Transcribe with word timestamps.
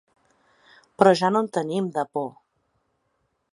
Però 1.01 1.11
ja 1.19 1.29
no 1.35 1.43
en 1.45 1.51
tenim, 1.59 1.91
de 1.99 2.07
por. 2.17 2.27